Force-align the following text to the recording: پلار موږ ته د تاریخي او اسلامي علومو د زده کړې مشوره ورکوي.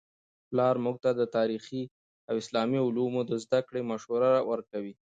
پلار 0.49 0.75
موږ 0.83 0.95
ته 1.03 1.09
د 1.19 1.21
تاریخي 1.37 1.83
او 2.29 2.33
اسلامي 2.41 2.79
علومو 2.85 3.21
د 3.29 3.31
زده 3.43 3.59
کړې 3.67 3.81
مشوره 3.91 4.31
ورکوي. 4.51 4.93